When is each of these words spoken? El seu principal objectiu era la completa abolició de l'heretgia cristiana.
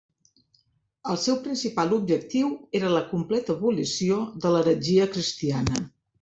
El 1.11 1.19
seu 1.23 1.37
principal 1.47 1.93
objectiu 1.97 2.49
era 2.81 2.91
la 2.95 3.03
completa 3.13 3.57
abolició 3.59 4.19
de 4.47 4.55
l'heretgia 4.57 5.09
cristiana. 5.19 5.87